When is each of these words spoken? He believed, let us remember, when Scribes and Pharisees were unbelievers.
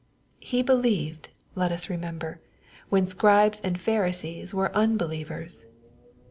He 0.39 0.63
believed, 0.63 1.29
let 1.53 1.71
us 1.71 1.87
remember, 1.87 2.41
when 2.89 3.05
Scribes 3.05 3.61
and 3.61 3.79
Pharisees 3.79 4.51
were 4.51 4.75
unbelievers. 4.75 5.67